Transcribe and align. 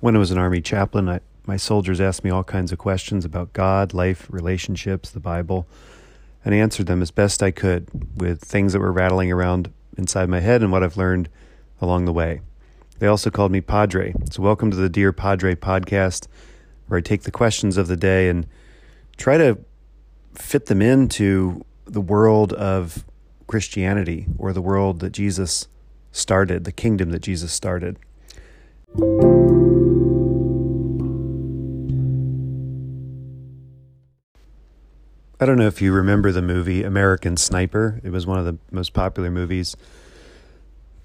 When 0.00 0.16
I 0.16 0.18
was 0.18 0.30
an 0.30 0.38
Army 0.38 0.62
chaplain, 0.62 1.10
I, 1.10 1.20
my 1.44 1.58
soldiers 1.58 2.00
asked 2.00 2.24
me 2.24 2.30
all 2.30 2.42
kinds 2.42 2.72
of 2.72 2.78
questions 2.78 3.26
about 3.26 3.52
God, 3.52 3.92
life, 3.92 4.26
relationships, 4.30 5.10
the 5.10 5.20
Bible, 5.20 5.66
and 6.42 6.54
I 6.54 6.58
answered 6.58 6.86
them 6.86 7.02
as 7.02 7.10
best 7.10 7.42
I 7.42 7.50
could 7.50 7.88
with 8.16 8.40
things 8.40 8.72
that 8.72 8.80
were 8.80 8.90
rattling 8.92 9.30
around 9.30 9.70
inside 9.98 10.30
my 10.30 10.40
head 10.40 10.62
and 10.62 10.72
what 10.72 10.82
I've 10.82 10.96
learned 10.96 11.28
along 11.82 12.06
the 12.06 12.14
way. 12.14 12.40
They 12.98 13.06
also 13.06 13.28
called 13.28 13.52
me 13.52 13.60
Padre. 13.60 14.14
So, 14.30 14.42
welcome 14.42 14.70
to 14.70 14.76
the 14.78 14.88
Dear 14.88 15.12
Padre 15.12 15.54
podcast, 15.54 16.26
where 16.86 16.96
I 16.96 17.02
take 17.02 17.24
the 17.24 17.30
questions 17.30 17.76
of 17.76 17.86
the 17.86 17.98
day 17.98 18.30
and 18.30 18.46
try 19.18 19.36
to 19.36 19.58
fit 20.34 20.66
them 20.66 20.80
into 20.80 21.66
the 21.84 22.00
world 22.00 22.54
of 22.54 23.04
Christianity 23.50 24.26
or 24.38 24.52
the 24.52 24.62
world 24.62 25.00
that 25.00 25.10
Jesus 25.10 25.66
started, 26.12 26.62
the 26.62 26.70
kingdom 26.70 27.10
that 27.10 27.18
Jesus 27.18 27.52
started. 27.52 27.98
I 35.40 35.46
don't 35.46 35.56
know 35.56 35.66
if 35.66 35.82
you 35.82 35.92
remember 35.92 36.30
the 36.30 36.42
movie 36.42 36.84
American 36.84 37.36
Sniper. 37.36 38.00
It 38.04 38.10
was 38.10 38.24
one 38.24 38.38
of 38.38 38.44
the 38.44 38.56
most 38.70 38.92
popular 38.92 39.32
movies 39.32 39.76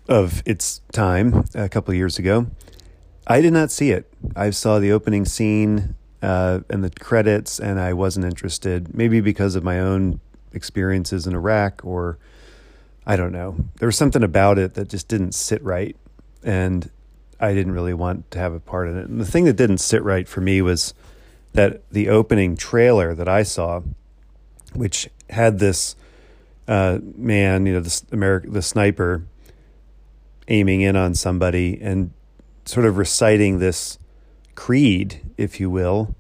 of 0.08 0.44
its 0.46 0.82
time 0.92 1.46
a 1.56 1.68
couple 1.68 1.96
years 1.96 2.20
ago. 2.20 2.46
I 3.26 3.42
did 3.42 3.54
not 3.54 3.72
see 3.72 3.90
it. 3.90 4.08
I 4.36 4.52
saw 4.52 4.78
the 4.78 4.92
opening 4.92 5.26
scene 5.26 5.96
uh, 6.22 6.60
and 6.70 6.84
the 6.84 6.92
credits, 6.92 7.60
and 7.60 7.80
I 7.80 7.94
wasn't 7.94 8.28
interested. 8.28 8.94
Maybe 8.94 9.20
because 9.20 9.56
of 9.56 9.64
my 9.64 9.80
own 9.80 10.20
experiences 10.54 11.26
in 11.26 11.34
Iraq, 11.34 11.84
or 11.84 12.20
I 13.06 13.16
don't 13.16 13.32
know. 13.32 13.56
There 13.80 13.88
was 13.88 13.98
something 13.98 14.24
about 14.24 14.58
it 14.58 14.74
that 14.74 14.90
just 14.90 15.08
didn't 15.08 15.34
sit 15.34 15.64
right, 15.64 15.96
and 16.44 16.90
I 17.40 17.54
didn't 17.54 17.74
really 17.74 17.94
want 17.94 18.32
to 18.32 18.40
have 18.40 18.54
a 18.54 18.60
part 18.60 18.90
in 18.90 18.98
it. 18.98 19.08
And 19.08 19.20
the 19.22 19.26
thing 19.26 19.46
that 19.46 19.56
didn't 19.56 19.78
sit 19.78 20.04
right 20.04 20.28
for 20.28 20.42
me 20.42 20.62
was 20.62 20.94
that 21.54 21.90
the 21.92 22.10
opening 22.10 22.56
trailer 22.56 23.14
that 23.14 23.30
I 23.30 23.44
saw 23.44 23.82
which 24.76 25.10
had 25.30 25.60
this 25.60 25.96
uh, 26.68 27.00
man, 27.16 27.66
you 27.66 27.74
know, 27.74 27.80
the 27.80 28.02
American, 28.12 28.54
the 28.54 28.62
sniper, 28.62 29.24
aiming 30.48 30.82
in 30.82 30.96
on 30.96 31.16
somebody 31.16 31.80
and 31.82 32.12
sort 32.66 32.86
of 32.86 32.98
reciting 32.98 33.60
this 33.60 33.98
creed, 34.54 35.22
if 35.38 35.60
you 35.60 35.70
will. 35.70 36.16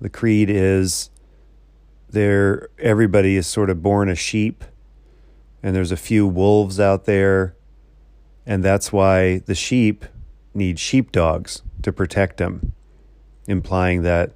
The 0.00 0.08
creed 0.08 0.48
is 0.50 1.10
there. 2.08 2.68
Everybody 2.78 3.36
is 3.36 3.46
sort 3.46 3.70
of 3.70 3.82
born 3.82 4.08
a 4.08 4.14
sheep, 4.14 4.64
and 5.62 5.74
there's 5.74 5.92
a 5.92 5.96
few 5.96 6.26
wolves 6.26 6.78
out 6.78 7.04
there, 7.04 7.54
and 8.46 8.64
that's 8.64 8.92
why 8.92 9.38
the 9.38 9.54
sheep 9.54 10.04
need 10.54 10.78
sheepdogs 10.78 11.62
to 11.82 11.92
protect 11.92 12.38
them, 12.38 12.72
implying 13.46 14.02
that 14.02 14.32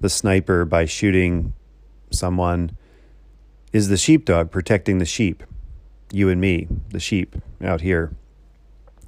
the 0.00 0.08
sniper, 0.08 0.64
by 0.64 0.84
shooting 0.84 1.52
someone, 2.10 2.70
is 3.72 3.88
the 3.88 3.96
sheepdog 3.96 4.50
protecting 4.50 4.98
the 4.98 5.04
sheep, 5.04 5.42
you 6.12 6.28
and 6.28 6.40
me, 6.40 6.66
the 6.90 7.00
sheep 7.00 7.36
out 7.62 7.80
here. 7.80 8.12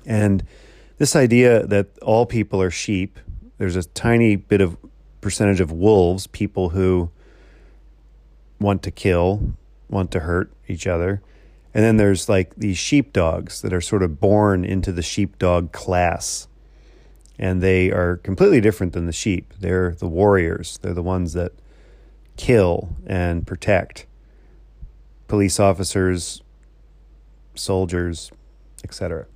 And 0.04 0.44
this 0.98 1.16
idea 1.16 1.66
that 1.66 1.86
all 2.00 2.26
people 2.26 2.60
are 2.60 2.70
sheep, 2.70 3.18
there's 3.58 3.76
a 3.76 3.84
tiny 3.84 4.36
bit 4.36 4.60
of 4.60 4.76
percentage 5.20 5.60
of 5.60 5.70
wolves, 5.70 6.26
people 6.26 6.70
who 6.70 7.10
want 8.58 8.82
to 8.82 8.90
kill, 8.90 9.54
want 9.88 10.10
to 10.10 10.20
hurt 10.20 10.52
each 10.68 10.86
other. 10.86 11.22
And 11.72 11.84
then 11.84 11.96
there's 11.96 12.28
like 12.28 12.54
these 12.56 12.78
sheepdogs 12.78 13.62
that 13.62 13.72
are 13.72 13.80
sort 13.80 14.02
of 14.02 14.20
born 14.20 14.64
into 14.64 14.92
the 14.92 15.02
sheepdog 15.02 15.72
class. 15.72 16.48
And 17.38 17.62
they 17.62 17.90
are 17.90 18.16
completely 18.18 18.60
different 18.60 18.92
than 18.92 19.06
the 19.06 19.12
sheep. 19.12 19.54
They're 19.58 19.94
the 19.94 20.08
warriors, 20.08 20.78
they're 20.82 20.94
the 20.94 21.02
ones 21.02 21.32
that 21.34 21.52
kill 22.36 22.96
and 23.06 23.46
protect 23.46 24.06
police 25.28 25.60
officers, 25.60 26.42
soldiers, 27.54 28.30
etc. 28.82 29.26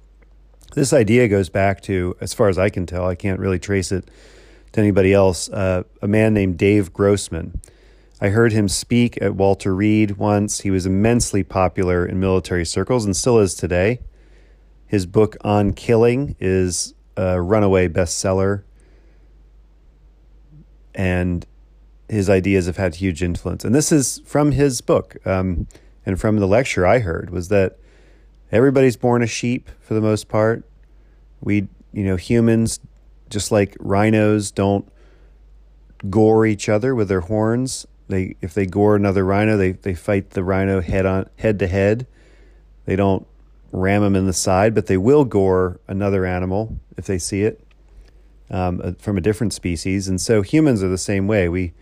This 0.75 0.93
idea 0.93 1.28
goes 1.28 1.49
back 1.49 1.83
to, 1.83 2.16
as 2.21 2.34
far 2.34 2.49
as 2.49 2.59
I 2.59 2.69
can 2.69 2.84
tell, 2.84 3.06
I 3.06 3.15
can't 3.15 3.39
really 3.39 3.61
trace 3.61 3.93
it 3.93 4.11
to 4.72 4.81
anybody 4.81 5.12
else, 5.12 5.49
uh, 5.51 5.84
a 6.03 6.09
man 6.09 6.34
named 6.34 6.59
Dave 6.59 6.93
Grossman. 6.93 7.61
I 8.25 8.31
heard 8.31 8.53
him 8.53 8.69
speak 8.69 9.21
at 9.21 9.35
Walter 9.35 9.75
Reed 9.75 10.12
once. 10.12 10.62
He 10.62 10.71
was 10.71 10.87
immensely 10.87 11.43
popular 11.43 12.07
in 12.07 12.19
military 12.19 12.65
circles 12.65 13.05
and 13.05 13.15
still 13.15 13.39
is 13.39 13.55
today. 13.55 14.01
His 14.87 15.05
book 15.05 15.37
on 15.43 15.75
killing 15.75 16.34
is 16.41 16.95
a 17.19 17.43
runaway 17.43 17.87
bestseller. 17.87 18.63
And 20.95 21.45
his 22.09 22.31
ideas 22.31 22.65
have 22.65 22.79
had 22.79 22.95
huge 22.95 23.23
influence. 23.23 23.63
And 23.63 23.75
this 23.75 23.93
is 23.93 24.23
from 24.25 24.53
his 24.53 24.81
book. 24.81 25.19
Um, 25.27 25.67
and 26.07 26.19
from 26.19 26.39
the 26.39 26.49
lecture 26.49 26.87
I 26.87 27.01
heard 27.01 27.29
was 27.29 27.49
that 27.49 27.77
everybody's 28.51 28.97
born 28.97 29.23
a 29.23 29.27
sheep 29.27 29.69
for 29.81 29.93
the 29.93 30.01
most 30.01 30.29
part. 30.29 30.65
We, 31.43 31.69
you 31.93 32.05
know, 32.05 32.17
humans, 32.17 32.81
just 33.29 33.53
like 33.53 33.77
rhinos, 33.81 34.51
don't 34.51 34.91
gore 36.09 36.47
each 36.47 36.71
other 36.71 36.95
with 36.95 37.09
their 37.09 37.21
horns. 37.21 37.87
They, 38.09 38.37
if 38.41 38.54
they 38.54 38.66
gore 38.66 38.97
another 38.97 39.25
rhino, 39.25 39.56
they, 39.56 39.72
they 39.72 39.94
fight 39.94 40.31
the 40.31 40.44
rhino 40.44 40.81
head 40.81 41.06
on 41.06 41.28
head 41.37 41.59
to 41.60 41.66
head. 41.66 42.06
They 42.84 42.97
don't 42.97 43.26
ram 43.72 44.03
them 44.03 44.15
in 44.15 44.26
the 44.26 44.32
side, 44.32 44.75
but 44.75 44.87
they 44.87 44.98
will 44.98 45.25
gore 45.25 45.81
another 45.88 46.26
animal 46.26 46.78
if 46.97 47.06
they 47.06 47.19
see 47.19 47.42
it 47.42 47.66
um, 48.50 48.81
uh, 48.84 48.92
from 48.98 49.16
a 49.16 49.20
different 49.20 49.53
species. 49.53 50.06
And 50.06 50.20
so 50.20 50.42
humans 50.42 50.82
are 50.82 50.88
the 50.88 50.98
same 50.98 51.26
way. 51.26 51.48
We 51.48 51.72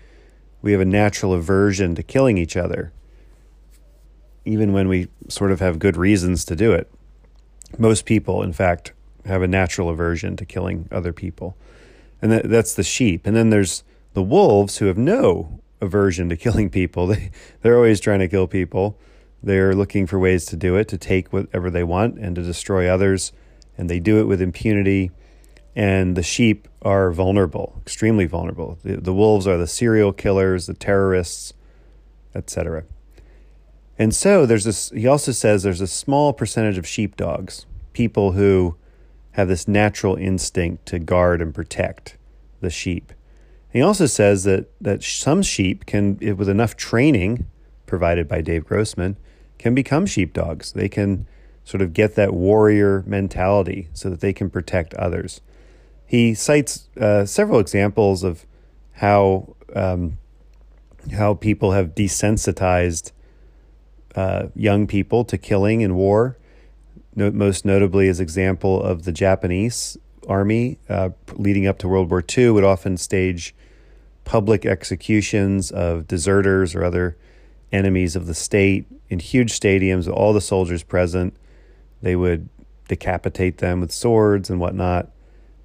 we 0.62 0.70
have 0.72 0.80
a 0.80 0.86
natural 0.86 1.32
aversion 1.32 1.96
to 1.96 2.04
killing 2.04 2.38
each 2.38 2.56
other 2.56 2.92
even 4.44 4.72
when 4.72 4.88
we 4.88 5.08
sort 5.28 5.52
of 5.52 5.60
have 5.60 5.78
good 5.78 5.96
reasons 5.96 6.44
to 6.46 6.56
do 6.56 6.72
it. 6.72 6.90
Most 7.78 8.04
people, 8.04 8.42
in 8.42 8.52
fact, 8.52 8.92
have 9.24 9.42
a 9.42 9.48
natural 9.48 9.88
aversion 9.88 10.36
to 10.36 10.44
killing 10.44 10.88
other 10.90 11.12
people. 11.12 11.56
And 12.20 12.32
that, 12.32 12.48
that's 12.48 12.74
the 12.74 12.82
sheep. 12.82 13.26
And 13.26 13.36
then 13.36 13.50
there's 13.50 13.84
the 14.14 14.22
wolves 14.22 14.78
who 14.78 14.86
have 14.86 14.98
no 14.98 15.60
aversion 15.82 16.28
to 16.30 16.36
killing 16.36 16.70
people. 16.70 17.06
They, 17.12 17.30
they're 17.60 17.76
always 17.76 18.00
trying 18.00 18.20
to 18.20 18.28
kill 18.28 18.46
people. 18.46 18.98
They're 19.42 19.74
looking 19.74 20.06
for 20.06 20.18
ways 20.18 20.46
to 20.46 20.56
do 20.56 20.76
it, 20.76 20.88
to 20.88 20.96
take 20.96 21.32
whatever 21.32 21.70
they 21.70 21.82
want 21.82 22.16
and 22.18 22.36
to 22.36 22.42
destroy 22.42 22.88
others. 22.88 23.32
And 23.76 23.90
they 23.90 23.98
do 23.98 24.20
it 24.20 24.24
with 24.24 24.40
impunity. 24.40 25.10
And 25.74 26.16
the 26.16 26.22
sheep 26.22 26.68
are 26.82 27.10
vulnerable, 27.10 27.80
extremely 27.82 28.26
vulnerable. 28.26 28.78
The, 28.84 28.98
the 28.98 29.12
wolves 29.12 29.46
are 29.46 29.58
the 29.58 29.66
serial 29.66 30.12
killers, 30.12 30.66
the 30.66 30.74
terrorists, 30.74 31.54
etc. 32.34 32.84
And 33.98 34.14
so 34.14 34.46
there's 34.46 34.64
this, 34.64 34.90
he 34.90 35.06
also 35.06 35.32
says 35.32 35.62
there's 35.62 35.80
a 35.80 35.86
small 35.86 36.32
percentage 36.32 36.78
of 36.78 36.86
sheepdogs, 36.86 37.66
people 37.92 38.32
who 38.32 38.76
have 39.32 39.48
this 39.48 39.66
natural 39.66 40.16
instinct 40.16 40.86
to 40.86 40.98
guard 40.98 41.42
and 41.42 41.54
protect 41.54 42.16
the 42.60 42.70
sheep. 42.70 43.12
He 43.72 43.80
also 43.80 44.06
says 44.06 44.44
that, 44.44 44.70
that 44.80 45.02
some 45.02 45.42
sheep 45.42 45.86
can, 45.86 46.18
with 46.36 46.48
enough 46.48 46.76
training 46.76 47.46
provided 47.86 48.28
by 48.28 48.42
Dave 48.42 48.66
Grossman, 48.66 49.16
can 49.58 49.74
become 49.74 50.04
sheepdogs. 50.04 50.72
They 50.72 50.88
can 50.88 51.26
sort 51.64 51.80
of 51.80 51.94
get 51.94 52.14
that 52.16 52.34
warrior 52.34 53.02
mentality 53.06 53.88
so 53.92 54.10
that 54.10 54.20
they 54.20 54.32
can 54.32 54.50
protect 54.50 54.92
others. 54.94 55.40
He 56.04 56.34
cites 56.34 56.88
uh, 57.00 57.24
several 57.24 57.60
examples 57.60 58.22
of 58.22 58.44
how 58.94 59.56
um, 59.74 60.18
how 61.16 61.34
people 61.34 61.72
have 61.72 61.94
desensitized 61.94 63.12
uh, 64.14 64.48
young 64.54 64.86
people 64.86 65.24
to 65.24 65.38
killing 65.38 65.80
in 65.80 65.94
war. 65.94 66.36
No, 67.14 67.30
most 67.30 67.64
notably, 67.64 68.08
as 68.08 68.20
example 68.20 68.82
of 68.82 69.04
the 69.04 69.12
Japanese 69.12 69.96
army 70.28 70.78
uh, 70.88 71.10
leading 71.34 71.66
up 71.66 71.78
to 71.78 71.88
World 71.88 72.10
War 72.10 72.22
II 72.36 72.50
would 72.50 72.64
often 72.64 72.96
stage 72.96 73.54
public 74.24 74.64
executions 74.64 75.70
of 75.70 76.06
deserters 76.06 76.74
or 76.74 76.84
other 76.84 77.16
enemies 77.72 78.16
of 78.16 78.26
the 78.26 78.34
state 78.34 78.86
in 79.08 79.18
huge 79.18 79.58
stadiums, 79.58 80.10
all 80.10 80.32
the 80.32 80.40
soldiers 80.40 80.82
present. 80.82 81.34
They 82.00 82.16
would 82.16 82.48
decapitate 82.88 83.58
them 83.58 83.80
with 83.80 83.92
swords 83.92 84.50
and 84.50 84.60
whatnot. 84.60 85.10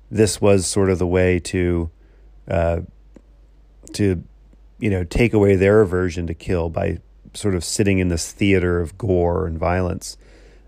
This 0.10 0.40
was 0.40 0.66
sort 0.66 0.90
of 0.90 1.00
the 1.00 1.08
way 1.08 1.40
to, 1.40 1.90
uh, 2.48 2.82
to, 3.94 4.24
you 4.80 4.90
know, 4.90 5.04
take 5.04 5.34
away 5.34 5.56
their 5.56 5.82
aversion 5.82 6.28
to 6.28 6.34
kill 6.34 6.70
by 6.70 7.00
sort 7.34 7.56
of 7.56 7.64
sitting 7.64 8.00
in 8.00 8.08
this 8.08 8.32
theater 8.32 8.82
of 8.82 8.98
gore 8.98 9.46
and 9.46 9.58
violence, 9.58 10.18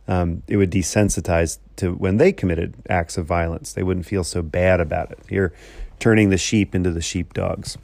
um, 0.08 0.44
it 0.48 0.58
would 0.58 0.72
desensitize 0.72 1.60
to 1.76 1.94
when 1.94 2.18
they 2.18 2.32
committed 2.32 2.76
acts 2.90 3.18
of 3.18 3.26
violence. 3.26 3.74
They 3.74 3.84
wouldn't 3.84 4.06
feel 4.06 4.24
so 4.24 4.42
bad 4.42 4.80
about 4.80 5.12
it. 5.12 5.20
You're 5.30 5.54
turning 6.00 6.30
the 6.30 6.38
sheep 6.38 6.74
into 6.74 6.92
the 6.92 7.02
sheepdogs. 7.02 7.78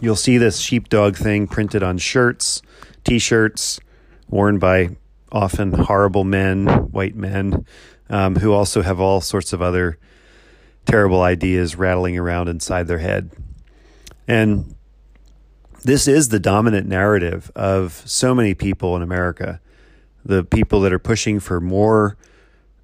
You'll 0.00 0.16
see 0.16 0.38
this 0.38 0.58
sheepdog 0.58 1.16
thing 1.16 1.46
printed 1.46 1.82
on 1.82 1.98
shirts, 1.98 2.62
t 3.04 3.18
shirts, 3.18 3.80
worn 4.28 4.58
by 4.58 4.96
often 5.32 5.72
horrible 5.72 6.24
men, 6.24 6.66
white 6.66 7.14
men, 7.14 7.64
um, 8.10 8.36
who 8.36 8.52
also 8.52 8.82
have 8.82 9.00
all 9.00 9.20
sorts 9.20 9.52
of 9.52 9.62
other 9.62 9.98
terrible 10.84 11.22
ideas 11.22 11.76
rattling 11.76 12.18
around 12.18 12.48
inside 12.48 12.86
their 12.86 12.98
head. 12.98 13.30
And 14.28 14.74
this 15.82 16.08
is 16.08 16.28
the 16.28 16.40
dominant 16.40 16.86
narrative 16.86 17.50
of 17.54 18.02
so 18.06 18.34
many 18.34 18.54
people 18.54 18.96
in 18.96 19.02
America. 19.02 19.60
The 20.24 20.44
people 20.44 20.80
that 20.80 20.92
are 20.92 20.98
pushing 20.98 21.38
for 21.40 21.60
more 21.60 22.16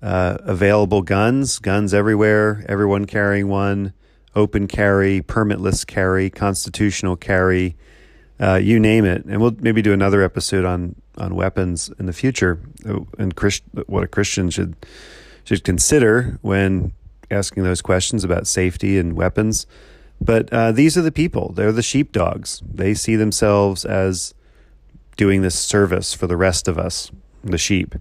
uh, 0.01 0.39
available 0.41 1.03
guns, 1.03 1.59
guns 1.59 1.95
everywhere, 1.95 2.65
everyone 2.69 3.05
carrying 3.05 3.49
one, 3.49 3.93
open 4.35 4.67
carry, 4.67 5.21
permitless 5.23 5.87
carry, 5.87 6.31
constitutional 6.31 7.17
carry, 7.17 7.77
uh, 8.41 8.55
you 8.55 8.81
name 8.81 9.05
it. 9.05 9.25
And 9.25 9.41
we'll 9.41 9.57
maybe 9.61 9.83
do 9.83 9.93
another 9.93 10.23
episode 10.23 10.65
on 10.65 10.97
on 11.19 11.35
weapons 11.35 11.91
in 11.99 12.07
the 12.07 12.13
future 12.13 12.59
uh, 12.89 13.01
and 13.19 13.37
Christ, 13.37 13.63
what 13.87 14.03
a 14.03 14.09
Christian 14.09 14.51
should 14.51 14.75
should 15.45 15.65
consider 15.65 16.39
when 16.43 16.93
asking 17.31 17.63
those 17.65 17.83
questions 17.83 18.25
about 18.25 18.47
safety 18.47 18.99
and 18.99 19.15
weapons. 19.15 19.67
But 20.21 20.53
uh, 20.53 20.73
these 20.73 20.97
are 20.97 21.03
the 21.03 21.13
people. 21.13 21.53
They're 21.53 21.73
the 21.73 21.83
sheepdogs. 21.83 22.63
They 22.67 22.95
see 22.95 23.17
themselves 23.17 23.85
as 23.85 24.35
doing 25.17 25.43
this 25.43 25.59
service 25.59 26.15
for 26.15 26.27
the 26.27 26.37
rest 26.37 26.69
of 26.69 26.79
us, 26.79 27.11
the 27.43 27.59
sheep. 27.59 27.97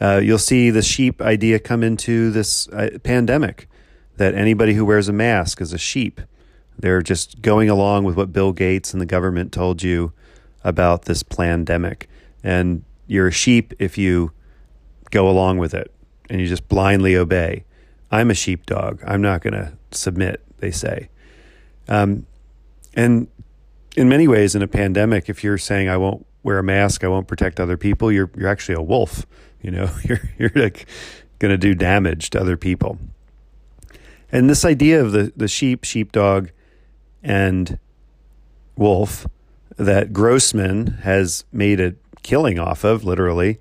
Uh, 0.00 0.20
you'll 0.22 0.38
see 0.38 0.70
the 0.70 0.82
sheep 0.82 1.20
idea 1.22 1.58
come 1.58 1.82
into 1.82 2.30
this 2.30 2.68
uh, 2.68 2.98
pandemic 3.02 3.68
that 4.20 4.34
anybody 4.34 4.74
who 4.74 4.84
wears 4.84 5.08
a 5.08 5.14
mask 5.14 5.62
is 5.62 5.72
a 5.72 5.78
sheep. 5.78 6.20
They're 6.78 7.00
just 7.00 7.40
going 7.40 7.70
along 7.70 8.04
with 8.04 8.18
what 8.18 8.34
Bill 8.34 8.52
Gates 8.52 8.92
and 8.92 9.00
the 9.00 9.06
government 9.06 9.50
told 9.50 9.82
you 9.82 10.12
about 10.62 11.06
this 11.06 11.22
pandemic. 11.22 12.06
And 12.44 12.84
you're 13.06 13.28
a 13.28 13.32
sheep 13.32 13.72
if 13.78 13.96
you 13.96 14.32
go 15.10 15.26
along 15.26 15.56
with 15.56 15.72
it 15.72 15.90
and 16.28 16.38
you 16.38 16.46
just 16.46 16.68
blindly 16.68 17.16
obey. 17.16 17.64
I'm 18.10 18.30
a 18.30 18.34
sheepdog. 18.34 19.02
I'm 19.06 19.22
not 19.22 19.40
going 19.40 19.54
to 19.54 19.72
submit, 19.90 20.44
they 20.58 20.70
say. 20.70 21.08
Um, 21.88 22.26
and 22.92 23.26
in 23.96 24.10
many 24.10 24.28
ways, 24.28 24.54
in 24.54 24.60
a 24.60 24.68
pandemic, 24.68 25.30
if 25.30 25.42
you're 25.42 25.56
saying 25.56 25.88
I 25.88 25.96
won't 25.96 26.26
wear 26.42 26.58
a 26.58 26.62
mask, 26.62 27.04
I 27.04 27.08
won't 27.08 27.26
protect 27.26 27.58
other 27.58 27.78
people, 27.78 28.12
you're 28.12 28.30
you're 28.36 28.48
actually 28.48 28.74
a 28.74 28.82
wolf. 28.82 29.24
You 29.62 29.70
know, 29.70 29.90
you're 30.04 30.20
you're 30.38 30.52
like 30.54 30.84
going 31.38 31.52
to 31.52 31.58
do 31.58 31.74
damage 31.74 32.28
to 32.30 32.40
other 32.40 32.58
people. 32.58 32.98
And 34.32 34.48
this 34.48 34.64
idea 34.64 35.02
of 35.02 35.12
the 35.12 35.32
the 35.36 35.48
sheep, 35.48 35.84
sheepdog, 35.84 36.50
and 37.22 37.78
wolf 38.76 39.26
that 39.76 40.12
Grossman 40.12 40.98
has 41.02 41.44
made 41.52 41.80
a 41.80 41.94
killing 42.22 42.58
off 42.58 42.84
of, 42.84 43.04
literally. 43.04 43.58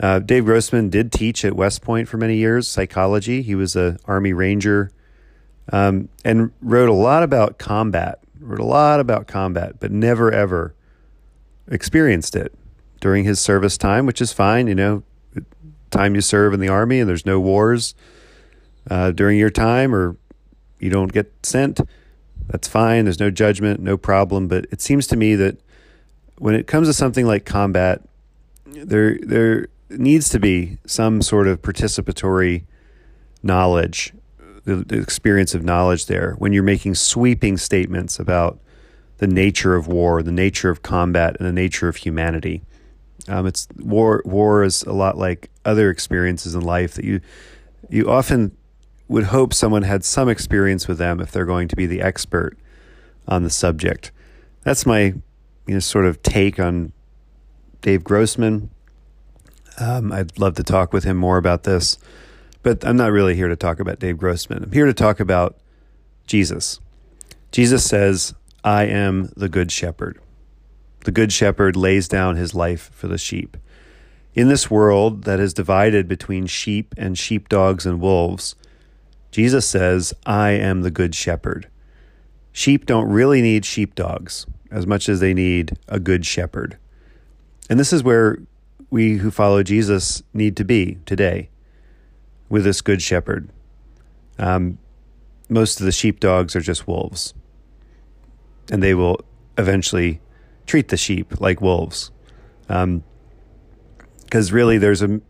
Uh, 0.00 0.20
Dave 0.20 0.44
Grossman 0.44 0.90
did 0.90 1.10
teach 1.10 1.44
at 1.44 1.54
West 1.54 1.82
Point 1.82 2.08
for 2.08 2.16
many 2.16 2.36
years 2.36 2.68
psychology. 2.68 3.42
He 3.42 3.54
was 3.54 3.74
an 3.74 3.98
Army 4.04 4.32
Ranger 4.32 4.92
um, 5.72 6.08
and 6.24 6.52
wrote 6.62 6.88
a 6.88 6.94
lot 6.94 7.22
about 7.22 7.58
combat, 7.58 8.20
wrote 8.40 8.60
a 8.60 8.64
lot 8.64 9.00
about 9.00 9.26
combat, 9.26 9.80
but 9.80 9.90
never 9.90 10.30
ever 10.32 10.74
experienced 11.68 12.36
it 12.36 12.54
during 13.00 13.24
his 13.24 13.40
service 13.40 13.76
time, 13.76 14.06
which 14.06 14.20
is 14.20 14.32
fine. 14.32 14.68
You 14.68 14.74
know, 14.74 15.02
time 15.90 16.14
you 16.14 16.20
serve 16.20 16.54
in 16.54 16.60
the 16.60 16.68
army 16.68 17.00
and 17.00 17.08
there's 17.08 17.26
no 17.26 17.40
wars 17.40 17.94
uh, 18.90 19.10
during 19.12 19.38
your 19.38 19.50
time, 19.50 19.94
or 19.94 20.16
you 20.78 20.90
don't 20.90 21.12
get 21.12 21.32
sent. 21.42 21.80
That's 22.46 22.68
fine. 22.68 23.04
There's 23.04 23.20
no 23.20 23.30
judgment, 23.30 23.80
no 23.80 23.96
problem. 23.96 24.48
But 24.48 24.66
it 24.70 24.80
seems 24.80 25.06
to 25.08 25.16
me 25.16 25.34
that 25.34 25.60
when 26.38 26.54
it 26.54 26.66
comes 26.66 26.88
to 26.88 26.94
something 26.94 27.26
like 27.26 27.44
combat, 27.44 28.02
there 28.66 29.18
there 29.22 29.68
needs 29.90 30.28
to 30.30 30.38
be 30.38 30.78
some 30.86 31.22
sort 31.22 31.48
of 31.48 31.62
participatory 31.62 32.64
knowledge 33.42 34.12
the, 34.68 34.76
the 34.76 35.00
experience 35.00 35.54
of 35.54 35.64
knowledge 35.64 36.06
there 36.06 36.34
when 36.38 36.52
you're 36.52 36.62
making 36.62 36.94
sweeping 36.94 37.56
statements 37.56 38.18
about 38.18 38.58
the 39.16 39.26
nature 39.26 39.74
of 39.74 39.88
war, 39.88 40.22
the 40.22 40.30
nature 40.30 40.68
of 40.68 40.82
combat, 40.82 41.36
and 41.38 41.48
the 41.48 41.52
nature 41.52 41.88
of 41.88 41.96
humanity. 41.96 42.62
Um, 43.28 43.46
it's 43.46 43.66
war. 43.78 44.22
War 44.26 44.62
is 44.62 44.82
a 44.82 44.92
lot 44.92 45.16
like 45.16 45.50
other 45.64 45.90
experiences 45.90 46.54
in 46.54 46.60
life 46.60 46.94
that 46.94 47.04
you 47.04 47.20
you 47.88 48.10
often 48.10 48.54
would 49.08 49.24
hope 49.24 49.54
someone 49.54 49.82
had 49.82 50.04
some 50.04 50.28
experience 50.28 50.86
with 50.86 50.98
them 50.98 51.20
if 51.20 51.32
they're 51.32 51.46
going 51.46 51.68
to 51.68 51.76
be 51.76 51.86
the 51.86 52.02
expert 52.02 52.56
on 53.26 53.42
the 53.42 53.50
subject. 53.50 54.12
That's 54.62 54.86
my 54.86 55.14
you 55.66 55.74
know 55.74 55.80
sort 55.80 56.04
of 56.06 56.22
take 56.22 56.60
on 56.60 56.92
Dave 57.82 58.04
Grossman. 58.04 58.70
Um, 59.78 60.12
I'd 60.12 60.38
love 60.38 60.54
to 60.56 60.62
talk 60.62 60.92
with 60.92 61.04
him 61.04 61.16
more 61.16 61.38
about 61.38 61.62
this. 61.62 61.98
But 62.62 62.84
I'm 62.84 62.96
not 62.96 63.12
really 63.12 63.36
here 63.36 63.48
to 63.48 63.56
talk 63.56 63.80
about 63.80 64.00
Dave 64.00 64.18
Grossman. 64.18 64.64
I'm 64.64 64.72
here 64.72 64.86
to 64.86 64.92
talk 64.92 65.20
about 65.20 65.56
Jesus. 66.26 66.80
Jesus 67.52 67.84
says, 67.84 68.34
I 68.64 68.84
am 68.84 69.30
the 69.36 69.48
good 69.48 69.70
shepherd. 69.70 70.20
The 71.04 71.12
good 71.12 71.32
shepherd 71.32 71.76
lays 71.76 72.08
down 72.08 72.36
his 72.36 72.54
life 72.54 72.90
for 72.92 73.06
the 73.06 73.16
sheep. 73.16 73.56
In 74.34 74.48
this 74.48 74.70
world 74.70 75.24
that 75.24 75.40
is 75.40 75.54
divided 75.54 76.08
between 76.08 76.46
sheep 76.46 76.94
and 76.98 77.16
sheepdogs 77.16 77.86
and 77.86 78.00
wolves, 78.00 78.56
Jesus 79.30 79.66
says, 79.66 80.14
I 80.24 80.50
am 80.50 80.82
the 80.82 80.90
good 80.90 81.14
shepherd. 81.14 81.68
Sheep 82.52 82.86
don't 82.86 83.08
really 83.08 83.42
need 83.42 83.64
sheepdogs 83.64 84.46
as 84.70 84.86
much 84.86 85.08
as 85.08 85.20
they 85.20 85.34
need 85.34 85.78
a 85.88 86.00
good 86.00 86.26
shepherd. 86.26 86.78
And 87.70 87.78
this 87.78 87.92
is 87.92 88.02
where 88.02 88.38
we 88.90 89.18
who 89.18 89.30
follow 89.30 89.62
Jesus 89.62 90.22
need 90.32 90.56
to 90.56 90.64
be 90.64 90.98
today 91.04 91.50
with 92.48 92.64
this 92.64 92.80
good 92.80 93.02
shepherd. 93.02 93.50
Um, 94.38 94.78
most 95.48 95.80
of 95.80 95.86
the 95.86 95.92
sheepdogs 95.92 96.54
are 96.56 96.60
just 96.60 96.86
wolves, 96.86 97.34
and 98.70 98.82
they 98.82 98.94
will 98.94 99.20
eventually 99.56 100.20
treat 100.66 100.88
the 100.88 100.96
sheep 100.96 101.40
like 101.40 101.60
wolves. 101.60 102.10
Because 102.66 102.82
um, 102.82 104.54
really, 104.54 104.78
there's 104.78 105.02
a 105.02 105.20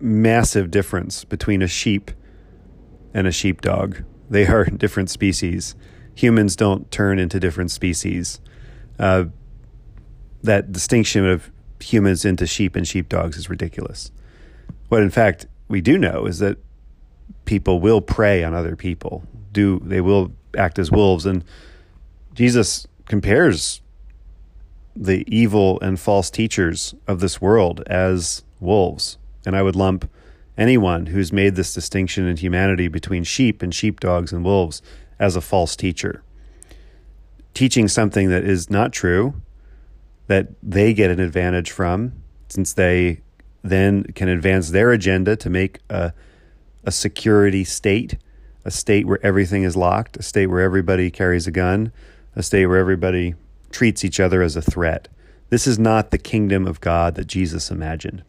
massive 0.00 0.70
difference 0.70 1.24
between 1.24 1.62
a 1.62 1.68
sheep 1.68 2.10
and 3.16 3.26
a 3.26 3.32
sheepdog. 3.32 4.02
They 4.28 4.46
are 4.46 4.64
different 4.84 5.08
species. 5.08 5.74
Humans 6.14 6.54
don't 6.54 6.90
turn 6.90 7.18
into 7.18 7.40
different 7.40 7.70
species. 7.70 8.40
Uh, 8.98 9.24
that 10.42 10.70
distinction 10.70 11.26
of 11.26 11.50
humans 11.80 12.26
into 12.26 12.46
sheep 12.46 12.76
and 12.76 12.86
sheepdogs 12.86 13.38
is 13.38 13.48
ridiculous. 13.48 14.10
What, 14.88 15.02
in 15.02 15.10
fact, 15.10 15.46
we 15.68 15.80
do 15.80 15.96
know 15.96 16.26
is 16.26 16.38
that 16.40 16.58
people 17.46 17.80
will 17.80 18.02
prey 18.02 18.44
on 18.44 18.52
other 18.52 18.76
people. 18.76 19.24
Do 19.50 19.80
they 19.82 20.02
will 20.02 20.32
act 20.56 20.78
as 20.78 20.90
wolves 20.90 21.24
and 21.24 21.42
Jesus 22.34 22.86
compares 23.06 23.80
the 24.94 25.24
evil 25.26 25.80
and 25.80 25.98
false 25.98 26.30
teachers 26.30 26.94
of 27.06 27.20
this 27.20 27.40
world 27.40 27.82
as 27.86 28.44
wolves. 28.60 29.16
And 29.46 29.56
I 29.56 29.62
would 29.62 29.76
lump 29.76 30.10
anyone 30.56 31.06
who's 31.06 31.32
made 31.32 31.56
this 31.56 31.74
distinction 31.74 32.26
in 32.26 32.36
humanity 32.36 32.88
between 32.88 33.24
sheep 33.24 33.62
and 33.62 33.74
sheepdogs 33.74 34.32
and 34.32 34.44
wolves 34.44 34.82
as 35.18 35.36
a 35.36 35.40
false 35.40 35.76
teacher. 35.76 36.22
Teaching 37.54 37.88
something 37.88 38.28
that 38.28 38.44
is 38.44 38.70
not 38.70 38.92
true, 38.92 39.40
that 40.26 40.48
they 40.62 40.92
get 40.92 41.10
an 41.10 41.20
advantage 41.20 41.70
from, 41.70 42.12
since 42.48 42.72
they 42.72 43.20
then 43.62 44.04
can 44.14 44.28
advance 44.28 44.70
their 44.70 44.92
agenda 44.92 45.36
to 45.36 45.50
make 45.50 45.80
a 45.88 46.12
a 46.86 46.92
security 46.92 47.64
state, 47.64 48.16
a 48.64 48.70
state 48.70 49.06
where 49.06 49.24
everything 49.26 49.64
is 49.64 49.76
locked, 49.76 50.16
a 50.16 50.22
state 50.22 50.46
where 50.46 50.60
everybody 50.60 51.10
carries 51.10 51.46
a 51.46 51.50
gun, 51.50 51.92
a 52.36 52.42
state 52.42 52.66
where 52.66 52.78
everybody 52.78 53.34
treats 53.70 54.04
each 54.04 54.20
other 54.20 54.40
as 54.40 54.56
a 54.56 54.62
threat. 54.62 55.08
This 55.50 55.66
is 55.66 55.78
not 55.78 56.10
the 56.10 56.18
kingdom 56.18 56.66
of 56.66 56.80
God 56.80 57.16
that 57.16 57.26
Jesus 57.26 57.70
imagined. 57.70 58.22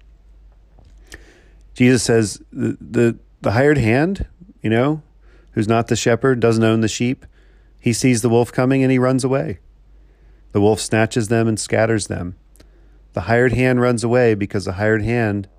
Jesus 1.78 2.02
says 2.02 2.42
the, 2.52 2.76
the, 2.82 3.20
the 3.42 3.52
hired 3.52 3.78
hand, 3.78 4.26
you 4.64 4.70
know, 4.72 5.04
who's 5.52 5.68
not 5.68 5.90
the 5.90 5.96
shepherd, 5.96 6.40
doesn't 6.40 6.64
own 6.64 6.82
the 6.82 6.88
sheep, 6.88 7.24
he 7.80 7.94
sees 7.94 8.24
the 8.24 8.30
wolf 8.30 8.52
coming 8.52 8.82
and 8.82 8.92
he 8.92 8.98
runs 8.98 9.24
away. 9.24 9.60
The 10.54 10.60
wolf 10.60 10.80
snatches 10.80 11.28
them 11.28 11.48
and 11.48 11.60
scatters 11.60 12.08
them. 12.08 12.36
The 13.14 13.22
hired 13.22 13.54
hand 13.54 13.80
runs 13.80 14.04
away 14.04 14.34
because 14.34 14.66
the 14.66 14.74
hired 14.74 15.04
hand 15.04 15.50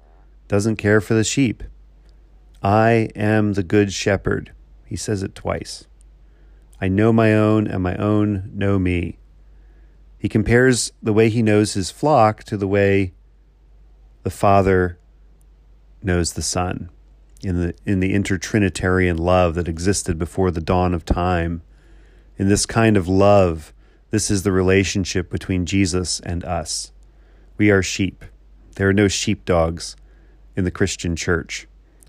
doesn't 0.48 0.74
care 0.74 1.00
for 1.00 1.14
the 1.14 1.22
sheep. 1.22 1.62
I 2.64 3.10
am 3.14 3.52
the 3.52 3.62
good 3.62 3.92
shepherd. 3.92 4.50
He 4.86 4.96
says 4.96 5.22
it 5.22 5.36
twice. 5.36 5.86
I 6.80 6.88
know 6.88 7.12
my 7.12 7.32
own, 7.32 7.68
and 7.68 7.80
my 7.80 7.94
own 7.94 8.50
know 8.52 8.76
me. 8.80 9.18
He 10.18 10.28
compares 10.28 10.92
the 11.00 11.12
way 11.12 11.28
he 11.28 11.42
knows 11.42 11.74
his 11.74 11.92
flock 11.92 12.42
to 12.44 12.56
the 12.56 12.66
way 12.66 13.12
the 14.24 14.30
Father 14.30 14.98
knows 16.02 16.32
the 16.32 16.42
Son 16.42 16.90
in 17.42 17.60
the 17.60 17.74
in 17.84 18.00
the 18.00 18.14
intertrinitarian 18.14 19.18
love 19.18 19.54
that 19.54 19.68
existed 19.68 20.18
before 20.18 20.50
the 20.50 20.60
dawn 20.60 20.94
of 20.94 21.04
time. 21.04 21.62
In 22.36 22.48
this 22.48 22.66
kind 22.66 22.96
of 22.96 23.08
love, 23.08 23.72
this 24.10 24.30
is 24.30 24.42
the 24.42 24.52
relationship 24.52 25.30
between 25.30 25.66
Jesus 25.66 26.20
and 26.20 26.44
us. 26.44 26.92
We 27.56 27.70
are 27.70 27.82
sheep. 27.82 28.24
There 28.76 28.88
are 28.88 28.94
no 28.94 29.08
sheepdogs 29.08 29.96
in 30.56 30.64
the 30.64 30.70
Christian 30.70 31.16
church. 31.16 31.66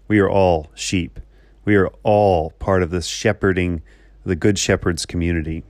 We 0.07 0.19
are 0.19 0.29
all 0.29 0.69
sheep. 0.75 1.19
We 1.65 1.75
are 1.75 1.89
all 2.03 2.51
part 2.51 2.83
of 2.83 2.91
this 2.91 3.07
shepherding, 3.07 3.81
the 4.23 4.35
Good 4.35 4.57
Shepherd's 4.57 5.05
community. 5.05 5.63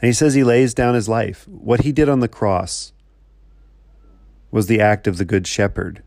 And 0.00 0.08
he 0.08 0.12
says 0.12 0.34
he 0.34 0.44
lays 0.44 0.74
down 0.74 0.94
his 0.94 1.08
life. 1.08 1.46
What 1.48 1.80
he 1.80 1.92
did 1.92 2.08
on 2.08 2.20
the 2.20 2.28
cross 2.28 2.92
was 4.50 4.66
the 4.66 4.80
act 4.80 5.06
of 5.06 5.16
the 5.16 5.24
Good 5.24 5.46
Shepherd 5.46 6.02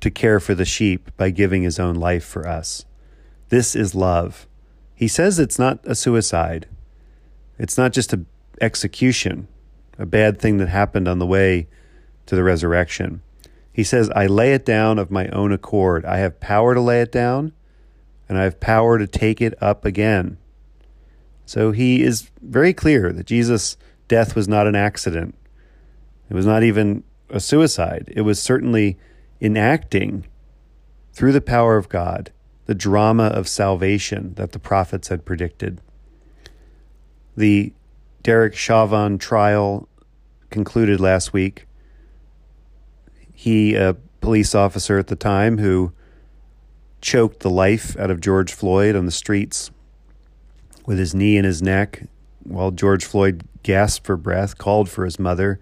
to 0.00 0.10
care 0.10 0.40
for 0.40 0.54
the 0.54 0.64
sheep 0.64 1.10
by 1.16 1.30
giving 1.30 1.62
his 1.62 1.78
own 1.78 1.94
life 1.94 2.24
for 2.24 2.46
us. 2.46 2.84
This 3.48 3.74
is 3.74 3.94
love. 3.94 4.46
He 4.94 5.08
says 5.08 5.38
it's 5.38 5.58
not 5.58 5.80
a 5.84 5.94
suicide. 5.94 6.66
It's 7.58 7.78
not 7.78 7.92
just 7.92 8.12
an 8.12 8.26
execution, 8.60 9.48
a 9.98 10.06
bad 10.06 10.40
thing 10.40 10.58
that 10.58 10.68
happened 10.68 11.08
on 11.08 11.18
the 11.18 11.26
way 11.26 11.68
to 12.26 12.36
the 12.36 12.44
resurrection. 12.44 13.22
He 13.72 13.84
says, 13.84 14.10
I 14.10 14.26
lay 14.26 14.54
it 14.54 14.64
down 14.64 14.98
of 14.98 15.10
my 15.10 15.28
own 15.28 15.52
accord. 15.52 16.04
I 16.04 16.18
have 16.18 16.40
power 16.40 16.74
to 16.74 16.80
lay 16.80 17.00
it 17.00 17.12
down, 17.12 17.52
and 18.28 18.36
I 18.36 18.42
have 18.42 18.60
power 18.60 18.98
to 18.98 19.06
take 19.06 19.40
it 19.40 19.54
up 19.62 19.84
again. 19.84 20.36
So 21.46 21.70
he 21.70 22.02
is 22.02 22.30
very 22.42 22.74
clear 22.74 23.12
that 23.12 23.26
Jesus' 23.26 23.76
death 24.08 24.34
was 24.34 24.48
not 24.48 24.66
an 24.66 24.74
accident. 24.74 25.34
It 26.28 26.34
was 26.34 26.44
not 26.44 26.62
even 26.62 27.04
a 27.30 27.40
suicide. 27.40 28.12
It 28.14 28.22
was 28.22 28.42
certainly 28.42 28.98
enacting, 29.40 30.26
through 31.12 31.32
the 31.32 31.40
power 31.40 31.76
of 31.76 31.88
God, 31.88 32.32
the 32.66 32.74
drama 32.74 33.24
of 33.24 33.48
salvation 33.48 34.34
that 34.34 34.52
the 34.52 34.58
prophets 34.58 35.08
had 35.08 35.24
predicted. 35.24 35.80
The 37.36 37.72
Derek 38.22 38.54
Chauvin 38.54 39.18
trial 39.18 39.88
concluded 40.50 41.00
last 41.00 41.32
week 41.32 41.66
he, 43.38 43.76
a 43.76 43.94
police 44.20 44.52
officer 44.52 44.98
at 44.98 45.06
the 45.06 45.14
time 45.14 45.58
who 45.58 45.92
choked 47.00 47.38
the 47.40 47.50
life 47.50 47.96
out 47.96 48.10
of 48.10 48.20
George 48.20 48.52
Floyd 48.52 48.96
on 48.96 49.06
the 49.06 49.12
streets 49.12 49.70
with 50.86 50.98
his 50.98 51.14
knee 51.14 51.36
in 51.36 51.44
his 51.44 51.62
neck 51.62 52.02
while 52.42 52.72
George 52.72 53.04
Floyd 53.04 53.44
gasped 53.62 54.04
for 54.04 54.16
breath, 54.16 54.58
called 54.58 54.88
for 54.88 55.04
his 55.04 55.20
mother, 55.20 55.60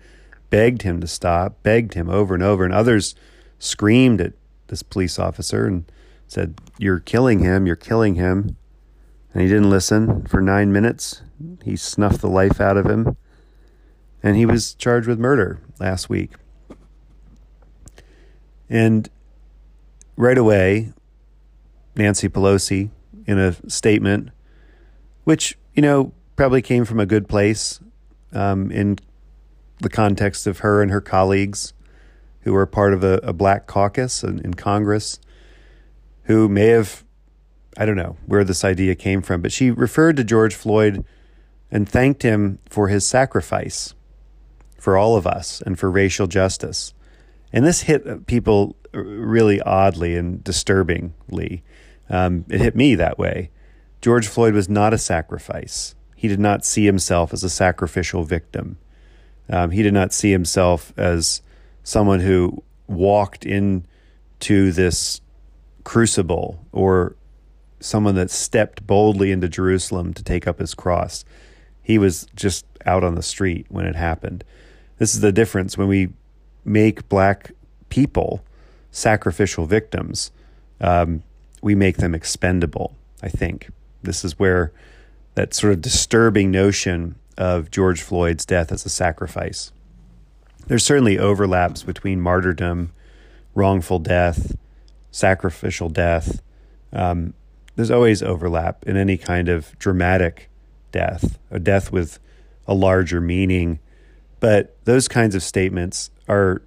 begged 0.49 0.83
him 0.83 1.03
to 1.03 1.07
stop, 1.07 1.63
begged 1.63 1.93
him 1.93 2.09
over 2.09 2.33
and 2.33 2.43
over, 2.43 2.65
and 2.65 2.73
others 2.73 3.15
screamed 3.59 4.21
at 4.21 4.33
this 4.69 4.83
police 4.83 5.19
officer 5.19 5.67
and 5.67 5.91
said, 6.27 6.61
You're 6.79 7.01
killing 7.01 7.41
him, 7.41 7.67
you're 7.67 7.77
killing 7.77 8.15
him. 8.15 8.57
And 9.33 9.43
he 9.43 9.49
didn't 9.49 9.71
listen 9.71 10.25
for 10.27 10.41
nine 10.41 10.73
minutes. 10.73 11.23
He 11.63 11.77
snuffed 11.77 12.21
the 12.21 12.29
life 12.29 12.61
out 12.61 12.77
of 12.77 12.87
him. 12.87 13.17
And 14.23 14.37
he 14.37 14.47
was 14.47 14.75
charged 14.75 15.07
with 15.07 15.19
murder 15.19 15.61
last 15.79 16.09
week. 16.09 16.33
And 18.69 19.09
right 20.17 20.39
away, 20.39 20.93
Nancy 21.95 22.29
Pelosi, 22.29 22.91
in 23.27 23.39
a 23.39 23.55
statement, 23.69 24.31
which, 25.25 25.59
you 25.75 25.83
know, 25.83 26.13
probably 26.35 26.63
came 26.63 26.85
from 26.85 26.99
a 26.99 27.07
good 27.07 27.29
place 27.29 27.81
um, 28.33 28.71
in 28.71 28.99
the 29.81 29.89
context 29.89 30.47
of 30.47 30.61
her 30.61 30.83
and 30.83 30.91
her 30.91 31.01
colleagues 31.01 31.73
who 32.47 32.53
were 32.53 32.65
part 32.65 32.95
of 32.95 33.03
a, 33.03 33.15
a 33.25 33.33
black 33.33 33.67
caucus 33.67 34.23
in, 34.23 34.39
in 34.39 34.55
Congress, 34.55 35.19
who 36.27 36.49
may 36.49 36.69
have, 36.69 37.03
I 37.77 37.85
don't 37.85 37.97
know 37.97 38.17
where 38.25 38.45
this 38.45 38.65
idea 38.65 38.95
came 38.95 39.21
from, 39.21 39.43
but 39.43 39.51
she 39.51 39.73
referred 39.73 40.17
to 40.19 40.23
George 40.23 40.55
Floyd 40.55 41.05
and 41.73 41.89
thanked 41.89 42.23
him 42.23 42.61
for 42.69 42.87
his 42.87 43.05
sacrifice 43.05 43.95
for 44.79 44.97
all 44.97 45.17
of 45.17 45.27
us 45.27 45.61
and 45.61 45.77
for 45.77 45.91
racial 45.91 46.29
justice. 46.29 46.95
And 47.53 47.67
this 47.67 47.81
hit 47.81 48.29
people 48.29 48.77
really 48.93 49.61
oddly 49.63 50.15
and 50.15 50.45
disturbingly. 50.45 51.65
Um, 52.09 52.45
it 52.49 52.61
hit 52.61 52.77
me 52.77 52.95
that 52.95 53.19
way. 53.19 53.51
George 54.01 54.29
Floyd 54.29 54.55
was 54.55 54.69
not 54.69 54.95
a 54.95 54.99
sacrifice. 54.99 55.97
He 56.15 56.29
did 56.29 56.39
not 56.39 56.65
see 56.65 56.85
himself 56.85 57.33
as 57.33 57.43
a 57.43 57.51
sacrificial 57.51 58.23
victim. 58.23 58.79
Um, 59.51 59.73
he 59.73 59.83
did 59.83 59.95
not 59.95 60.13
see 60.13 60.31
himself 60.31 60.93
as 60.97 61.43
someone 61.87 62.19
who 62.19 62.65
walked 62.89 63.47
into 63.47 64.73
this 64.73 65.21
crucible 65.85 66.59
or 66.73 67.15
someone 67.79 68.17
that 68.17 68.29
stepped 68.29 68.85
boldly 68.85 69.31
into 69.31 69.49
Jerusalem 69.49 70.13
to 70.15 70.25
take 70.25 70.49
up 70.49 70.59
his 70.59 70.75
cross. 70.75 71.25
He 71.85 71.97
was 71.97 72.27
just 72.35 72.67
out 72.85 73.05
on 73.05 73.15
the 73.15 73.23
street 73.23 73.67
when 73.69 73.87
it 73.87 73.95
happened. 73.95 74.43
This 74.99 75.15
is 75.15 75.21
the 75.21 75.31
difference 75.31 75.79
when 75.79 75.87
we 75.87 76.09
make 76.65 77.09
black 77.09 77.53
people 77.89 78.43
sacrificial 78.91 79.65
victims, 79.65 80.33
um, 80.81 81.23
we 81.63 81.77
make 81.77 81.99
them 81.99 82.17
expendable, 82.17 82.97
I 83.23 83.29
think. 83.29 83.71
This 84.03 84.25
is 84.25 84.41
where 84.41 84.73
that 85.37 85.55
sort 85.55 85.73
of 85.73 85.83
disturbing 85.83 86.51
notion 86.51 87.15
of 87.39 87.71
George 87.71 88.03
Floyd's 88.03 88.45
death 88.45 88.73
as 88.73 88.85
a 88.85 88.89
sacrifice. 88.89 89.71
There's 90.67 90.85
certainly 90.85 91.19
overlaps 91.19 91.83
between 91.83 92.21
martyrdom, 92.21 92.93
wrongful 93.55 94.01
death, 94.01 94.57
sacrificial 95.11 95.89
death. 95.89 96.43
Um, 96.93 97.35
there's 97.77 97.91
always 97.91 98.23
overlap 98.23 98.85
in 98.87 98.97
any 98.97 99.17
kind 99.17 99.49
of 99.49 99.79
dramatic 99.79 100.51
death, 100.93 101.39
a 101.51 101.61
death 101.61 101.93
with 101.93 102.19
a 102.67 102.75
larger 102.75 103.21
meaning. 103.21 103.79
But 104.41 104.77
those 104.85 105.09
kinds 105.09 105.35
of 105.35 105.43
statements 105.43 106.11
are 106.29 106.63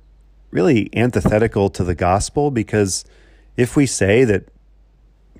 really 0.51 0.89
antithetical 0.95 1.69
to 1.69 1.83
the 1.83 1.95
gospel 1.95 2.51
because 2.51 3.05
if 3.57 3.75
we 3.75 3.85
say 3.85 4.23
that 4.23 4.45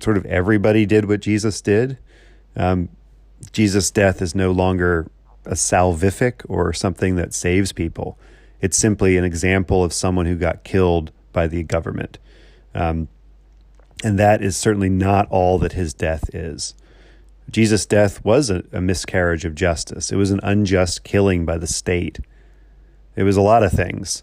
sort 0.00 0.16
of 0.16 0.26
everybody 0.26 0.86
did 0.86 1.06
what 1.06 1.20
Jesus 1.20 1.60
did, 1.60 1.98
um, 2.56 2.88
Jesus' 3.52 3.90
death 3.90 4.20
is 4.20 4.34
no 4.34 4.50
longer 4.50 5.10
a 5.46 5.54
salvific 5.54 6.42
or 6.48 6.72
something 6.72 7.16
that 7.16 7.32
saves 7.32 7.72
people. 7.72 8.18
It's 8.60 8.76
simply 8.76 9.16
an 9.16 9.24
example 9.24 9.82
of 9.82 9.92
someone 9.92 10.26
who 10.26 10.36
got 10.36 10.64
killed 10.64 11.12
by 11.32 11.46
the 11.46 11.62
government. 11.62 12.18
Um, 12.74 13.08
and 14.02 14.18
that 14.18 14.42
is 14.42 14.56
certainly 14.56 14.88
not 14.88 15.28
all 15.30 15.58
that 15.58 15.72
his 15.72 15.94
death 15.94 16.34
is. 16.34 16.74
Jesus' 17.50 17.86
death 17.86 18.24
was 18.24 18.50
a, 18.50 18.62
a 18.72 18.80
miscarriage 18.80 19.44
of 19.44 19.54
justice, 19.54 20.12
it 20.12 20.16
was 20.16 20.30
an 20.30 20.40
unjust 20.42 21.04
killing 21.04 21.44
by 21.44 21.58
the 21.58 21.66
state. 21.66 22.20
It 23.16 23.24
was 23.24 23.36
a 23.36 23.42
lot 23.42 23.62
of 23.62 23.72
things. 23.72 24.22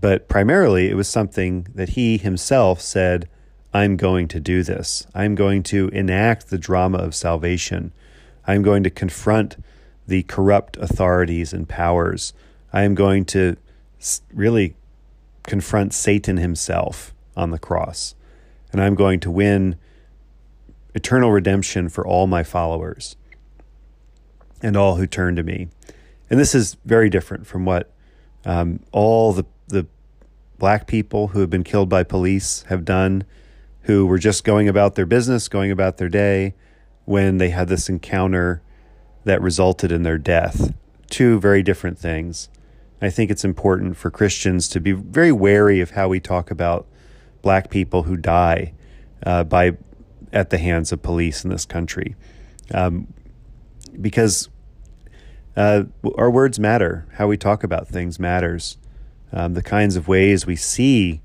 But 0.00 0.28
primarily, 0.28 0.88
it 0.88 0.94
was 0.94 1.08
something 1.08 1.66
that 1.74 1.90
he 1.90 2.18
himself 2.18 2.80
said, 2.80 3.28
I'm 3.72 3.96
going 3.96 4.28
to 4.28 4.40
do 4.40 4.62
this. 4.62 5.06
I'm 5.14 5.34
going 5.34 5.62
to 5.64 5.88
enact 5.88 6.48
the 6.48 6.58
drama 6.58 6.98
of 6.98 7.14
salvation. 7.14 7.92
I'm 8.46 8.62
going 8.62 8.82
to 8.84 8.90
confront 8.90 9.56
the 10.06 10.22
corrupt 10.22 10.76
authorities 10.76 11.52
and 11.52 11.68
powers. 11.68 12.32
I 12.72 12.82
am 12.82 12.94
going 12.94 13.24
to 13.26 13.56
really 14.32 14.74
confront 15.44 15.94
Satan 15.94 16.36
himself 16.36 17.14
on 17.36 17.50
the 17.50 17.58
cross. 17.58 18.14
And 18.72 18.82
I'm 18.82 18.94
going 18.94 19.20
to 19.20 19.30
win 19.30 19.76
eternal 20.94 21.30
redemption 21.30 21.88
for 21.88 22.06
all 22.06 22.26
my 22.26 22.42
followers 22.42 23.16
and 24.62 24.76
all 24.76 24.96
who 24.96 25.06
turn 25.06 25.36
to 25.36 25.42
me. 25.42 25.68
And 26.30 26.38
this 26.38 26.54
is 26.54 26.76
very 26.84 27.08
different 27.08 27.46
from 27.46 27.64
what 27.64 27.90
um, 28.44 28.80
all 28.92 29.32
the 29.32 29.44
the 29.68 29.86
black 30.58 30.86
people 30.86 31.28
who 31.28 31.40
have 31.40 31.50
been 31.50 31.64
killed 31.64 31.88
by 31.88 32.02
police 32.02 32.64
have 32.68 32.84
done, 32.84 33.24
who 33.82 34.06
were 34.06 34.18
just 34.18 34.44
going 34.44 34.68
about 34.68 34.94
their 34.94 35.06
business, 35.06 35.48
going 35.48 35.70
about 35.70 35.98
their 35.98 36.08
day, 36.08 36.54
when 37.04 37.38
they 37.38 37.50
had 37.50 37.68
this 37.68 37.88
encounter 37.88 38.60
that 39.24 39.40
resulted 39.40 39.92
in 39.92 40.02
their 40.02 40.18
death. 40.18 40.74
Two 41.10 41.38
very 41.38 41.62
different 41.62 41.98
things. 41.98 42.48
I 43.00 43.10
think 43.10 43.30
it's 43.30 43.44
important 43.44 43.96
for 43.96 44.10
Christians 44.10 44.68
to 44.68 44.80
be 44.80 44.92
very 44.92 45.32
wary 45.32 45.80
of 45.80 45.90
how 45.92 46.08
we 46.08 46.20
talk 46.20 46.50
about 46.50 46.86
black 47.42 47.70
people 47.70 48.04
who 48.04 48.16
die 48.16 48.74
uh, 49.24 49.44
by 49.44 49.76
at 50.32 50.50
the 50.50 50.58
hands 50.58 50.92
of 50.92 51.02
police 51.02 51.44
in 51.44 51.50
this 51.50 51.64
country, 51.64 52.14
um, 52.74 53.06
because 54.00 54.48
uh, 55.56 55.84
our 56.16 56.30
words 56.30 56.58
matter. 56.58 57.06
How 57.14 57.26
we 57.26 57.36
talk 57.36 57.64
about 57.64 57.88
things 57.88 58.18
matters 58.18 58.78
um, 59.32 59.54
the 59.54 59.62
kinds 59.62 59.96
of 59.96 60.08
ways 60.08 60.46
we 60.46 60.56
see, 60.56 61.20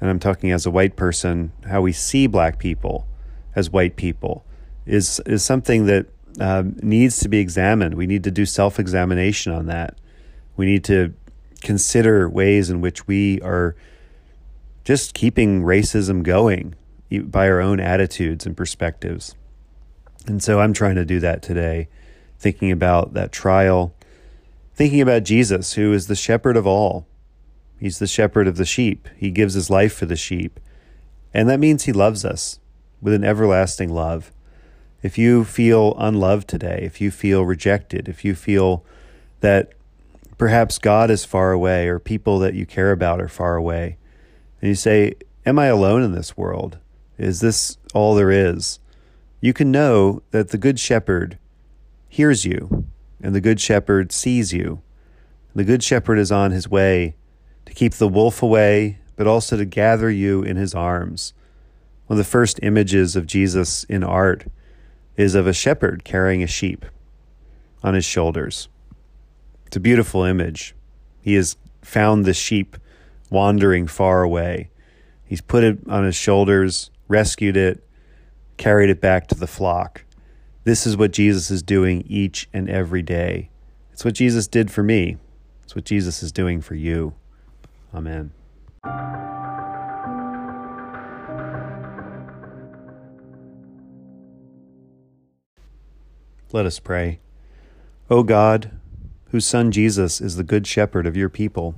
and 0.00 0.08
I'm 0.08 0.18
talking 0.18 0.50
as 0.52 0.66
a 0.66 0.70
white 0.70 0.96
person, 0.96 1.52
how 1.68 1.80
we 1.80 1.92
see 1.92 2.26
black 2.26 2.58
people 2.58 3.06
as 3.54 3.70
white 3.70 3.96
people 3.96 4.44
is 4.86 5.20
is 5.26 5.44
something 5.44 5.86
that 5.86 6.06
um, 6.40 6.76
needs 6.82 7.18
to 7.20 7.28
be 7.28 7.38
examined. 7.38 7.94
We 7.94 8.06
need 8.06 8.24
to 8.24 8.30
do 8.30 8.46
self 8.46 8.78
examination 8.78 9.52
on 9.52 9.66
that. 9.66 9.98
We 10.56 10.66
need 10.66 10.84
to 10.84 11.14
consider 11.62 12.28
ways 12.28 12.70
in 12.70 12.80
which 12.80 13.06
we 13.06 13.40
are 13.40 13.74
just 14.84 15.14
keeping 15.14 15.62
racism 15.62 16.22
going 16.22 16.74
by 17.10 17.48
our 17.48 17.60
own 17.60 17.80
attitudes 17.80 18.44
and 18.44 18.56
perspectives. 18.56 19.34
And 20.26 20.42
so 20.42 20.60
I'm 20.60 20.72
trying 20.72 20.96
to 20.96 21.04
do 21.04 21.20
that 21.20 21.42
today, 21.42 21.88
thinking 22.38 22.70
about 22.70 23.14
that 23.14 23.32
trial, 23.32 23.94
thinking 24.74 25.00
about 25.00 25.24
Jesus, 25.24 25.74
who 25.74 25.92
is 25.92 26.06
the 26.06 26.14
shepherd 26.14 26.56
of 26.56 26.66
all, 26.66 27.06
He's 27.84 27.98
the 27.98 28.06
shepherd 28.06 28.48
of 28.48 28.56
the 28.56 28.64
sheep. 28.64 29.08
He 29.14 29.30
gives 29.30 29.52
his 29.52 29.68
life 29.68 29.94
for 29.94 30.06
the 30.06 30.16
sheep. 30.16 30.58
And 31.32 31.48
that 31.50 31.60
means 31.60 31.84
he 31.84 31.92
loves 31.92 32.24
us 32.24 32.58
with 33.02 33.12
an 33.12 33.24
everlasting 33.24 33.92
love. 33.92 34.32
If 35.02 35.18
you 35.18 35.44
feel 35.44 35.94
unloved 35.98 36.48
today, 36.48 36.80
if 36.82 37.00
you 37.02 37.10
feel 37.10 37.44
rejected, 37.44 38.08
if 38.08 38.24
you 38.24 38.34
feel 38.34 38.86
that 39.40 39.72
perhaps 40.38 40.78
God 40.78 41.10
is 41.10 41.24
far 41.24 41.52
away 41.52 41.88
or 41.88 41.98
people 41.98 42.38
that 42.40 42.54
you 42.54 42.66
care 42.66 42.92
about 42.92 43.20
are 43.20 43.28
far 43.28 43.56
away, 43.56 43.96
and 44.60 44.68
you 44.68 44.74
say, 44.74 45.14
Am 45.46 45.58
I 45.58 45.66
alone 45.66 46.02
in 46.02 46.12
this 46.12 46.36
world? 46.36 46.78
Is 47.18 47.40
this 47.40 47.76
all 47.92 48.14
there 48.14 48.30
is? 48.30 48.78
You 49.40 49.52
can 49.52 49.70
know 49.70 50.22
that 50.30 50.48
the 50.48 50.58
Good 50.58 50.80
Shepherd 50.80 51.38
hears 52.08 52.44
you, 52.44 52.86
and 53.22 53.34
the 53.34 53.40
Good 53.40 53.60
Shepherd 53.60 54.10
sees 54.10 54.52
you. 54.52 54.80
The 55.54 55.64
Good 55.64 55.82
Shepherd 55.82 56.18
is 56.18 56.32
on 56.32 56.50
his 56.50 56.68
way 56.68 57.14
to 57.66 57.74
keep 57.74 57.94
the 57.94 58.08
wolf 58.08 58.42
away, 58.42 59.00
but 59.16 59.26
also 59.26 59.56
to 59.56 59.64
gather 59.64 60.10
you 60.10 60.42
in 60.42 60.56
his 60.56 60.74
arms. 60.74 61.34
One 62.06 62.18
of 62.18 62.24
the 62.24 62.30
first 62.30 62.58
images 62.62 63.16
of 63.16 63.26
Jesus 63.26 63.84
in 63.84 64.02
art 64.02 64.46
is 65.16 65.34
of 65.34 65.46
a 65.46 65.52
shepherd 65.52 66.04
carrying 66.04 66.42
a 66.42 66.46
sheep 66.46 66.84
on 67.82 67.94
his 67.94 68.04
shoulders. 68.04 68.68
It's 69.74 69.78
a 69.78 69.80
beautiful 69.80 70.22
image. 70.22 70.72
He 71.20 71.34
has 71.34 71.56
found 71.82 72.24
the 72.24 72.32
sheep 72.32 72.76
wandering 73.28 73.88
far 73.88 74.22
away. 74.22 74.70
He's 75.24 75.40
put 75.40 75.64
it 75.64 75.78
on 75.88 76.04
his 76.04 76.14
shoulders, 76.14 76.92
rescued 77.08 77.56
it, 77.56 77.84
carried 78.56 78.88
it 78.88 79.00
back 79.00 79.26
to 79.26 79.34
the 79.34 79.48
flock. 79.48 80.04
This 80.62 80.86
is 80.86 80.96
what 80.96 81.10
Jesus 81.10 81.50
is 81.50 81.60
doing 81.60 82.04
each 82.06 82.48
and 82.52 82.70
every 82.70 83.02
day. 83.02 83.50
It's 83.92 84.04
what 84.04 84.14
Jesus 84.14 84.46
did 84.46 84.70
for 84.70 84.84
me. 84.84 85.16
It's 85.64 85.74
what 85.74 85.84
Jesus 85.84 86.22
is 86.22 86.30
doing 86.30 86.60
for 86.60 86.76
you. 86.76 87.14
Amen. 87.92 88.30
Let 96.52 96.64
us 96.64 96.78
pray. 96.78 97.18
O 98.08 98.22
God, 98.22 98.70
whose 99.34 99.44
Son 99.44 99.72
Jesus 99.72 100.20
is 100.20 100.36
the 100.36 100.44
Good 100.44 100.64
Shepherd 100.64 101.08
of 101.08 101.16
your 101.16 101.28
people, 101.28 101.74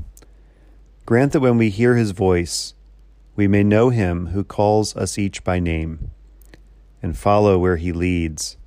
grant 1.06 1.32
that 1.32 1.40
when 1.40 1.56
we 1.56 1.70
hear 1.70 1.96
his 1.96 2.10
voice, 2.10 2.75
we 3.34 3.48
may 3.48 3.64
know 3.64 3.88
him 3.88 4.26
who 4.26 4.44
calls 4.44 4.94
us 4.94 5.16
each 5.16 5.42
by 5.42 5.58
name, 5.58 6.10
and 7.00 7.16
follow 7.16 7.56
where 7.58 7.78
he 7.78 7.92
leads, 7.92 8.58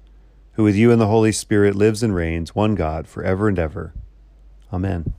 who 0.54 0.64
with 0.64 0.76
you 0.76 0.92
and 0.92 1.00
the 1.00 1.06
Holy 1.06 1.32
Spirit 1.32 1.76
lives 1.76 2.02
and 2.02 2.16
reigns, 2.16 2.56
one 2.56 2.74
God, 2.74 3.08
for 3.08 3.22
ever 3.24 3.48
and 3.48 3.60
ever. 3.60 3.94
Amen. 4.74 5.14